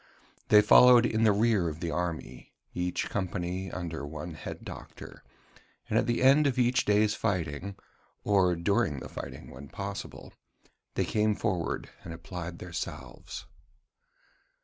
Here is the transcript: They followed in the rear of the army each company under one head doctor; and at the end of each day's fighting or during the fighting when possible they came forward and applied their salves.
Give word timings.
They 0.47 0.63
followed 0.63 1.05
in 1.05 1.21
the 1.25 1.31
rear 1.31 1.69
of 1.69 1.79
the 1.79 1.91
army 1.91 2.53
each 2.73 3.07
company 3.07 3.69
under 3.71 4.03
one 4.03 4.33
head 4.33 4.65
doctor; 4.65 5.23
and 5.87 5.95
at 5.99 6.07
the 6.07 6.23
end 6.23 6.47
of 6.47 6.57
each 6.57 6.85
day's 6.85 7.13
fighting 7.13 7.75
or 8.23 8.55
during 8.55 8.97
the 8.99 9.09
fighting 9.09 9.51
when 9.51 9.67
possible 9.69 10.33
they 10.95 11.05
came 11.05 11.35
forward 11.35 11.87
and 12.03 12.15
applied 12.15 12.57
their 12.57 12.73
salves. 12.73 13.45